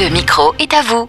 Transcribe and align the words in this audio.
Le 0.00 0.08
micro 0.08 0.54
est 0.58 0.72
à 0.72 0.80
vous. 0.80 1.06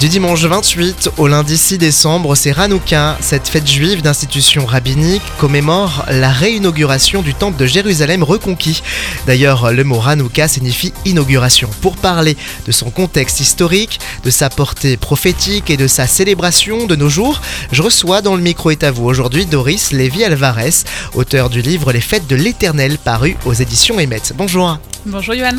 Du 0.00 0.08
dimanche 0.08 0.42
28 0.44 1.10
au 1.18 1.28
lundi 1.28 1.58
6 1.58 1.76
décembre, 1.76 2.34
c'est 2.34 2.58
Hanouka. 2.58 3.18
Cette 3.20 3.48
fête 3.48 3.68
juive 3.68 4.00
d'institution 4.00 4.64
rabbinique 4.64 5.22
commémore 5.36 6.06
la 6.08 6.30
réinauguration 6.30 7.20
du 7.20 7.34
temple 7.34 7.58
de 7.58 7.66
Jérusalem 7.66 8.22
reconquis. 8.22 8.82
D'ailleurs, 9.26 9.72
le 9.72 9.84
mot 9.84 10.00
Hanouka 10.00 10.48
signifie 10.48 10.94
inauguration. 11.04 11.68
Pour 11.82 11.96
parler 11.96 12.34
de 12.66 12.72
son 12.72 12.90
contexte 12.90 13.40
historique, 13.40 14.00
de 14.24 14.30
sa 14.30 14.48
portée 14.48 14.96
prophétique 14.96 15.68
et 15.68 15.76
de 15.76 15.86
sa 15.86 16.06
célébration 16.06 16.86
de 16.86 16.96
nos 16.96 17.10
jours, 17.10 17.42
je 17.72 17.82
reçois 17.82 18.22
dans 18.22 18.36
le 18.36 18.42
micro 18.42 18.70
est 18.70 18.84
à 18.84 18.90
vous 18.90 19.04
aujourd'hui 19.04 19.44
Doris 19.44 19.92
Lévy 19.92 20.24
Alvarez, 20.24 20.84
auteur 21.14 21.50
du 21.50 21.60
livre 21.60 21.92
Les 21.92 22.00
fêtes 22.00 22.26
de 22.26 22.36
l'éternel 22.36 22.96
paru 22.96 23.36
aux 23.44 23.52
éditions 23.52 23.96
Emmet. 23.96 24.22
Bonjour. 24.34 24.78
Bonjour 25.10 25.34
Yohan. 25.34 25.56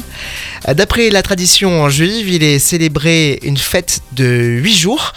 D'après 0.76 1.10
la 1.10 1.24
tradition 1.24 1.90
juive, 1.90 2.30
il 2.30 2.44
est 2.44 2.60
célébré 2.60 3.40
une 3.42 3.58
fête 3.58 4.02
de 4.12 4.26
8 4.26 4.76
jours, 4.76 5.14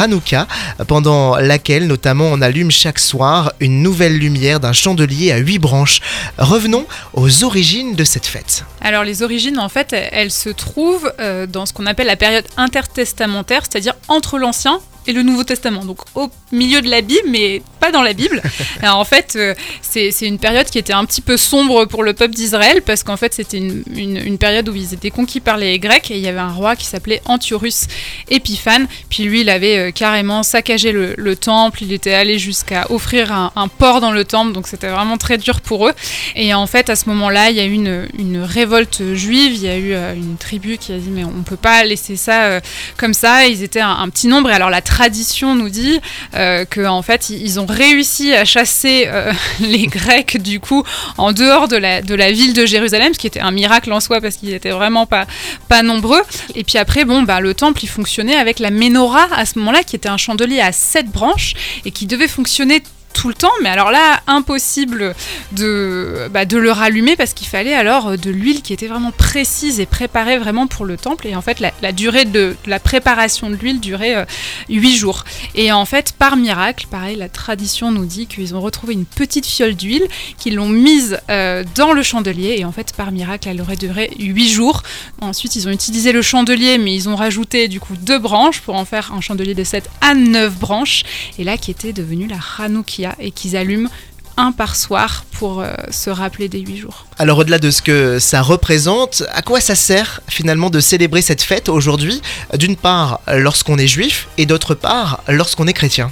Hanouka, 0.00 0.46
pendant 0.88 1.36
laquelle 1.36 1.86
notamment 1.86 2.28
on 2.32 2.40
allume 2.40 2.70
chaque 2.70 2.98
soir 2.98 3.52
une 3.60 3.82
nouvelle 3.82 4.16
lumière 4.16 4.58
d'un 4.58 4.72
chandelier 4.72 5.32
à 5.32 5.36
8 5.36 5.58
branches. 5.58 6.00
Revenons 6.38 6.86
aux 7.12 7.44
origines 7.44 7.94
de 7.94 8.04
cette 8.04 8.24
fête. 8.24 8.64
Alors 8.80 9.04
les 9.04 9.22
origines 9.22 9.58
en 9.58 9.68
fait 9.68 9.92
elles 9.92 10.30
se 10.30 10.48
trouvent 10.48 11.12
euh, 11.20 11.46
dans 11.46 11.66
ce 11.66 11.74
qu'on 11.74 11.84
appelle 11.84 12.06
la 12.06 12.16
période 12.16 12.46
intertestamentaire, 12.56 13.64
c'est-à-dire 13.68 13.94
entre 14.08 14.38
l'Ancien 14.38 14.80
et 15.06 15.12
le 15.12 15.22
Nouveau 15.22 15.44
Testament, 15.44 15.84
donc 15.84 15.98
au 16.14 16.30
milieu 16.52 16.80
de 16.80 16.88
la 16.88 17.02
Bible, 17.02 17.28
mais 17.28 17.62
pas 17.84 17.92
dans 17.92 18.02
la 18.02 18.14
Bible. 18.14 18.40
Alors, 18.82 18.98
en 18.98 19.04
fait, 19.04 19.34
euh, 19.36 19.54
c'est 19.82 20.10
une 20.22 20.38
période 20.38 20.66
qui 20.66 20.78
était 20.78 20.94
un 20.94 21.04
petit 21.04 21.20
peu 21.20 21.36
sombre 21.36 21.84
pour 21.84 22.02
le 22.02 22.14
peuple 22.14 22.34
d'Israël, 22.34 22.80
parce 22.80 23.02
qu'en 23.02 23.18
fait, 23.18 23.34
c'était 23.34 23.58
une, 23.58 23.82
une, 23.94 24.16
une, 24.16 24.38
période 24.38 24.68
où 24.70 24.74
ils 24.74 24.94
étaient 24.94 25.10
conquis 25.10 25.40
par 25.40 25.58
les 25.58 25.78
Grecs, 25.78 26.10
et 26.10 26.16
il 26.16 26.22
y 26.22 26.28
avait 26.28 26.38
un 26.38 26.52
roi 26.52 26.76
qui 26.76 26.86
s'appelait 26.86 27.20
Antiorus 27.26 27.86
Épiphane, 28.30 28.86
puis 29.10 29.24
lui, 29.24 29.42
il 29.42 29.50
avait 29.50 29.78
euh, 29.78 29.90
carrément 29.90 30.42
saccagé 30.42 30.92
le, 30.92 31.14
le, 31.18 31.36
temple, 31.36 31.82
il 31.82 31.92
était 31.92 32.14
allé 32.14 32.38
jusqu'à 32.38 32.86
offrir 32.90 33.32
un, 33.32 33.52
un, 33.54 33.68
port 33.68 34.00
dans 34.00 34.12
le 34.12 34.24
temple, 34.24 34.52
donc 34.52 34.66
c'était 34.66 34.88
vraiment 34.88 35.18
très 35.18 35.36
dur 35.36 35.60
pour 35.60 35.88
eux. 35.88 35.92
Et 36.36 36.54
en 36.54 36.66
fait, 36.66 36.88
à 36.88 36.96
ce 36.96 37.06
moment-là, 37.10 37.50
il 37.50 37.56
y 37.56 37.60
a 37.60 37.64
eu 37.66 37.72
une, 37.72 38.08
une, 38.18 38.40
révolte 38.40 39.14
juive, 39.14 39.52
il 39.54 39.62
y 39.62 39.68
a 39.68 39.76
eu 39.76 39.92
euh, 39.92 40.14
une 40.14 40.36
tribu 40.36 40.78
qui 40.78 40.92
a 40.92 40.98
dit, 40.98 41.10
mais 41.10 41.24
on 41.24 41.42
peut 41.42 41.56
pas 41.56 41.84
laisser 41.84 42.16
ça 42.16 42.60
comme 42.96 43.14
ça, 43.14 43.46
ils 43.46 43.62
étaient 43.62 43.80
un, 43.80 43.90
un, 43.90 44.08
petit 44.08 44.26
nombre, 44.26 44.50
et 44.50 44.54
alors 44.54 44.70
la 44.70 44.80
tradition 44.80 45.54
nous 45.54 45.68
dit 45.68 46.00
euh, 46.34 46.64
qu'en 46.64 46.96
en 46.96 47.02
fait 47.02 47.30
ils 47.30 47.60
ont 47.60 47.66
réussi 47.74 48.32
à 48.34 48.44
chasser 48.44 49.04
euh, 49.06 49.32
les 49.60 49.86
Grecs 49.86 50.40
du 50.40 50.60
coup 50.60 50.82
en 51.18 51.32
dehors 51.32 51.68
de 51.68 51.76
la, 51.76 52.02
de 52.02 52.14
la 52.14 52.32
ville 52.32 52.54
de 52.54 52.64
Jérusalem, 52.64 53.12
ce 53.12 53.18
qui 53.18 53.26
était 53.26 53.40
un 53.40 53.50
miracle 53.50 53.92
en 53.92 54.00
soi 54.00 54.20
parce 54.20 54.36
qu'ils 54.36 54.54
étaient 54.54 54.70
vraiment 54.70 55.06
pas, 55.06 55.26
pas 55.68 55.82
nombreux. 55.82 56.22
Et 56.54 56.64
puis 56.64 56.78
après, 56.78 57.04
bon, 57.04 57.22
bah, 57.22 57.40
le 57.40 57.54
temple 57.54 57.84
il 57.84 57.88
fonctionnait 57.88 58.36
avec 58.36 58.58
la 58.58 58.70
menorah 58.70 59.28
à 59.34 59.44
ce 59.44 59.58
moment-là, 59.58 59.82
qui 59.82 59.96
était 59.96 60.08
un 60.08 60.16
chandelier 60.16 60.60
à 60.60 60.72
sept 60.72 61.10
branches 61.10 61.54
et 61.84 61.90
qui 61.90 62.06
devait 62.06 62.28
fonctionner 62.28 62.82
tout 63.14 63.28
le 63.28 63.34
temps, 63.34 63.52
mais 63.62 63.70
alors 63.70 63.90
là, 63.90 64.20
impossible 64.26 65.14
de, 65.52 66.28
bah, 66.30 66.44
de 66.44 66.58
le 66.58 66.70
rallumer 66.70 67.16
parce 67.16 67.32
qu'il 67.32 67.46
fallait 67.46 67.74
alors 67.74 68.18
de 68.18 68.30
l'huile 68.30 68.60
qui 68.60 68.72
était 68.72 68.88
vraiment 68.88 69.12
précise 69.12 69.80
et 69.80 69.86
préparée 69.86 70.36
vraiment 70.36 70.66
pour 70.66 70.84
le 70.84 70.96
temple. 70.96 71.26
Et 71.28 71.36
en 71.36 71.40
fait, 71.40 71.60
la, 71.60 71.92
durée 71.92 72.24
de 72.24 72.56
la 72.66 72.80
préparation 72.80 73.48
de 73.48 73.54
l'huile 73.54 73.80
durait 73.80 74.16
euh, 74.16 74.24
8 74.68 74.96
jours. 74.96 75.24
Et 75.54 75.72
en 75.72 75.84
fait, 75.84 76.12
par 76.12 76.36
miracle, 76.36 76.86
pareil, 76.90 77.16
la 77.16 77.28
tradition 77.28 77.92
nous 77.92 78.04
dit 78.04 78.26
qu'ils 78.26 78.54
ont 78.54 78.60
retrouvé 78.60 78.94
une 78.94 79.06
petite 79.06 79.46
fiole 79.46 79.74
d'huile, 79.74 80.06
qu'ils 80.36 80.56
l'ont 80.56 80.68
mise 80.68 81.18
euh, 81.30 81.64
dans 81.76 81.92
le 81.92 82.02
chandelier, 82.02 82.56
et 82.58 82.64
en 82.64 82.72
fait, 82.72 82.92
par 82.94 83.12
miracle, 83.12 83.48
elle 83.48 83.60
aurait 83.60 83.76
duré 83.76 84.10
8 84.18 84.48
jours. 84.50 84.82
Ensuite, 85.20 85.56
ils 85.56 85.68
ont 85.68 85.72
utilisé 85.72 86.12
le 86.12 86.20
chandelier, 86.20 86.78
mais 86.78 86.94
ils 86.94 87.08
ont 87.08 87.16
rajouté 87.16 87.68
du 87.68 87.78
coup 87.80 87.94
deux 87.96 88.18
branches 88.18 88.60
pour 88.60 88.74
en 88.74 88.84
faire 88.84 89.12
un 89.14 89.20
chandelier 89.20 89.54
de 89.54 89.64
7 89.64 89.88
à 90.00 90.14
9 90.14 90.58
branches, 90.58 91.04
et 91.38 91.44
là 91.44 91.56
qui 91.56 91.70
était 91.70 91.92
devenu 91.92 92.26
la 92.26 92.38
Hanoukia 92.58 93.03
et 93.18 93.30
qu'ils 93.30 93.56
allument 93.56 93.88
un 94.36 94.52
par 94.52 94.76
soir 94.76 95.24
pour 95.38 95.60
euh, 95.60 95.72
se 95.90 96.10
rappeler 96.10 96.48
des 96.48 96.60
huit 96.60 96.76
jours. 96.76 97.06
Alors 97.18 97.38
au-delà 97.38 97.58
de 97.58 97.70
ce 97.70 97.82
que 97.82 98.18
ça 98.18 98.42
représente, 98.42 99.22
à 99.32 99.42
quoi 99.42 99.60
ça 99.60 99.74
sert 99.74 100.20
finalement 100.28 100.70
de 100.70 100.80
célébrer 100.80 101.22
cette 101.22 101.42
fête 101.42 101.68
aujourd'hui? 101.68 102.20
D'une 102.58 102.76
part 102.76 103.20
lorsqu'on 103.32 103.78
est 103.78 103.86
juif 103.86 104.28
et 104.38 104.46
d'autre 104.46 104.74
part 104.74 105.22
lorsqu'on 105.28 105.66
est 105.66 105.72
chrétien. 105.72 106.10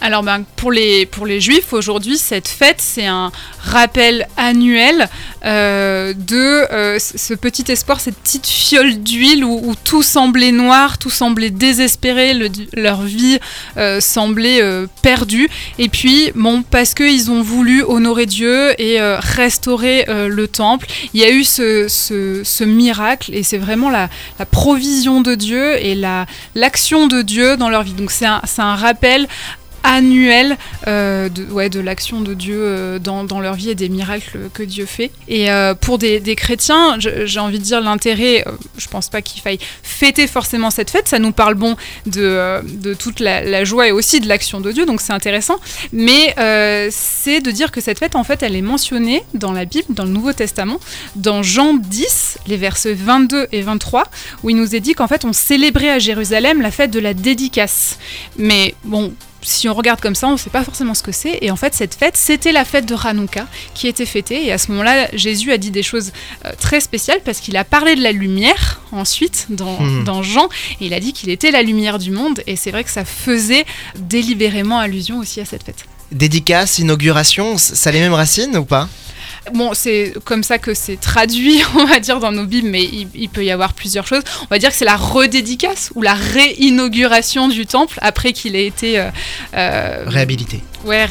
Alors 0.00 0.22
ben, 0.22 0.44
pour, 0.56 0.72
les, 0.72 1.06
pour 1.06 1.26
les 1.26 1.40
juifs 1.40 1.72
aujourd'hui 1.72 2.18
cette 2.18 2.48
fête 2.48 2.80
c'est 2.80 3.06
un 3.06 3.30
rappel 3.60 4.26
annuel 4.36 5.08
euh, 5.44 6.12
de 6.14 6.72
euh, 6.72 6.98
ce 6.98 7.34
petit 7.34 7.70
espoir, 7.70 8.00
cette 8.00 8.16
petite 8.16 8.46
fiole 8.46 8.96
d'huile 8.96 9.44
où, 9.44 9.60
où, 9.62 9.74
tout 9.74 10.02
semblait 10.02 10.52
noir, 10.52 10.98
tout 10.98 11.10
semblait 11.10 11.50
désespéré, 11.50 12.34
le, 12.34 12.48
leur 12.74 13.02
vie 13.02 13.38
semblait 14.00 14.60
perdue. 15.02 15.48
Et 15.78 15.88
puis 15.88 16.32
bon 16.34 16.62
parce 16.62 16.94
qu'ils 16.94 17.30
ont 17.30 17.42
voulu 17.42 17.61
voulu 17.62 17.84
honorer 17.84 18.26
Dieu 18.26 18.74
et 18.80 19.00
euh, 19.00 19.20
restaurer 19.20 20.04
euh, 20.08 20.26
le 20.26 20.48
temple. 20.48 20.88
Il 21.14 21.20
y 21.20 21.24
a 21.24 21.30
eu 21.30 21.44
ce, 21.44 21.86
ce, 21.88 22.64
miracle 22.64 23.32
et 23.32 23.44
c'est 23.44 23.56
vraiment 23.56 23.88
la, 23.88 24.08
la, 24.40 24.46
provision 24.46 25.20
de 25.20 25.36
Dieu 25.36 25.76
et 25.76 25.94
l'action 26.56 27.06
de 27.06 27.22
Dieu 27.22 27.56
dans 27.56 27.68
leur 27.68 27.84
vie. 27.84 27.92
Donc 27.92 28.10
c'est 28.10 28.26
un, 28.26 28.42
un 28.58 28.74
rappel 28.74 29.28
annuel 29.84 30.56
euh, 30.86 31.28
de, 31.28 31.44
ouais, 31.44 31.68
de 31.68 31.80
l'action 31.80 32.20
de 32.20 32.34
Dieu 32.34 32.58
euh, 32.58 32.98
dans, 32.98 33.24
dans, 33.24 33.40
leur 33.40 33.54
vie 33.54 33.70
et 33.70 33.74
des 33.74 33.88
miracles 33.88 34.50
que 34.52 34.62
Dieu 34.62 34.86
fait. 34.86 35.10
Et 35.28 35.50
euh, 35.50 35.74
pour 35.74 35.98
des, 35.98 36.20
des 36.20 36.36
chrétiens, 36.36 36.96
j'ai 36.98 37.40
envie 37.40 37.58
de 37.58 37.64
dire 37.64 37.80
l'intérêt, 37.80 38.44
je 38.76 38.88
pense 38.88 39.08
pas 39.08 39.22
qu'il 39.22 39.40
faille 39.40 39.58
fêter 39.82 40.26
forcément 40.26 40.70
cette 40.70 40.90
fête, 40.90 41.08
ça 41.08 41.18
nous 41.18 41.32
parle 41.32 41.54
bon 41.54 41.76
de, 42.06 42.60
de 42.64 42.94
toute 42.94 43.20
la, 43.20 43.42
la, 43.42 43.64
joie 43.64 43.88
et 43.88 43.92
aussi 43.92 44.20
de 44.20 44.28
l'action 44.28 44.60
de 44.60 44.72
Dieu, 44.72 44.86
donc 44.86 45.00
c'est 45.00 45.12
intéressant, 45.12 45.56
mais 45.92 46.34
c'est 46.90 47.40
de 47.40 47.50
dire 47.50 47.70
que 47.70 47.80
cette 47.80 47.98
fête, 47.98 48.16
en 48.16 48.24
fait, 48.24 48.42
elle 48.42 48.56
est 48.56 48.62
mentionnée 48.62 49.22
dans 49.34 49.52
la 49.52 49.64
Bible, 49.64 49.86
dans 49.90 50.04
le 50.04 50.10
Nouveau 50.10 50.32
Testament, 50.32 50.80
dans 51.16 51.42
Jean 51.42 51.74
10, 51.74 52.38
les 52.46 52.56
versets 52.56 52.94
22 52.94 53.48
et 53.52 53.62
23, 53.62 54.04
où 54.42 54.50
il 54.50 54.56
nous 54.56 54.74
est 54.74 54.80
dit 54.80 54.94
qu'en 54.94 55.08
fait, 55.08 55.24
on 55.24 55.32
célébrait 55.32 55.90
à 55.90 55.98
Jérusalem 55.98 56.60
la 56.60 56.70
fête 56.70 56.90
de 56.90 57.00
la 57.00 57.14
dédicace. 57.14 57.98
Mais 58.36 58.74
bon, 58.84 59.12
si 59.42 59.68
on 59.68 59.74
regarde 59.74 60.00
comme 60.00 60.14
ça, 60.14 60.28
on 60.28 60.32
ne 60.32 60.36
sait 60.36 60.50
pas 60.50 60.64
forcément 60.64 60.94
ce 60.94 61.02
que 61.02 61.12
c'est. 61.12 61.38
Et 61.42 61.50
en 61.50 61.56
fait, 61.56 61.74
cette 61.74 61.94
fête, 61.94 62.16
c'était 62.16 62.52
la 62.52 62.64
fête 62.64 62.86
de 62.86 62.94
Hanouka 62.94 63.46
qui 63.74 63.88
était 63.88 64.06
fêtée. 64.06 64.46
Et 64.46 64.52
à 64.52 64.58
ce 64.58 64.70
moment-là, 64.70 65.08
Jésus 65.14 65.52
a 65.52 65.58
dit 65.58 65.70
des 65.70 65.82
choses 65.82 66.12
euh, 66.44 66.52
très 66.58 66.80
spéciales 66.80 67.20
parce 67.24 67.40
qu'il 67.40 67.56
a 67.56 67.64
parlé 67.64 67.96
de 67.96 68.02
la 68.02 68.12
lumière 68.12 68.80
ensuite 68.92 69.46
dans, 69.50 69.80
mmh. 69.80 70.04
dans 70.04 70.22
Jean. 70.22 70.48
Et 70.80 70.86
il 70.86 70.94
a 70.94 71.00
dit 71.00 71.12
qu'il 71.12 71.30
était 71.30 71.50
la 71.50 71.62
lumière 71.62 71.98
du 71.98 72.10
monde. 72.10 72.42
Et 72.46 72.56
c'est 72.56 72.70
vrai 72.70 72.84
que 72.84 72.90
ça 72.90 73.04
faisait 73.04 73.64
délibérément 73.96 74.78
allusion 74.78 75.18
aussi 75.18 75.40
à 75.40 75.44
cette 75.44 75.64
fête. 75.64 75.84
Dédicace, 76.12 76.78
inauguration, 76.78 77.58
ça 77.58 77.90
a 77.90 77.92
les 77.92 78.00
mêmes 78.00 78.12
racines 78.12 78.56
ou 78.56 78.64
pas? 78.64 78.88
Bon, 79.54 79.72
c'est 79.74 80.14
comme 80.24 80.42
ça 80.42 80.58
que 80.58 80.74
c'est 80.74 81.00
traduit, 81.00 81.62
on 81.76 81.84
va 81.84 82.00
dire, 82.00 82.20
dans 82.20 82.32
nos 82.32 82.44
bibles, 82.44 82.68
mais 82.68 82.84
il, 82.84 83.08
il, 83.14 83.28
peut 83.28 83.44
y 83.44 83.50
avoir 83.50 83.74
plusieurs 83.74 84.06
choses. 84.06 84.22
On 84.42 84.46
va 84.50 84.58
dire 84.58 84.70
que 84.70 84.76
c'est 84.76 84.84
la 84.84 84.96
redédicace 84.96 85.90
ou 85.94 86.02
la 86.02 86.14
réinauguration 86.14 87.48
du 87.48 87.66
temple 87.66 87.98
après 88.02 88.32
qu'il 88.32 88.56
ait 88.56 88.66
été 88.66 88.98
euh, 88.98 89.10
euh, 89.54 90.04
réhabilité. 90.06 90.62
Ouais. 90.84 91.08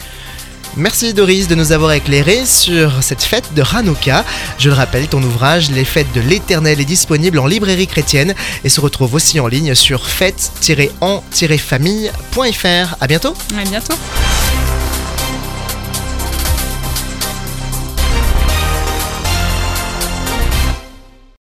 Merci 0.77 1.13
Doris 1.13 1.49
de 1.49 1.55
nous 1.55 1.73
avoir 1.73 1.91
éclairé 1.91 2.45
sur 2.45 3.03
cette 3.03 3.23
fête 3.23 3.53
de 3.53 3.61
Hanouka. 3.61 4.23
Je 4.57 4.69
le 4.69 4.75
rappelle, 4.75 5.09
ton 5.09 5.21
ouvrage 5.21 5.69
Les 5.69 5.83
fêtes 5.83 6.13
de 6.13 6.21
l'éternel 6.21 6.79
est 6.79 6.85
disponible 6.85 7.39
en 7.39 7.45
librairie 7.45 7.87
chrétienne 7.87 8.33
et 8.63 8.69
se 8.69 8.79
retrouve 8.79 9.15
aussi 9.15 9.41
en 9.41 9.47
ligne 9.47 9.75
sur 9.75 10.07
fête-en-famille.fr. 10.07 12.95
À 13.01 13.07
bientôt. 13.07 13.33
À 13.59 13.65
bientôt. 13.65 13.95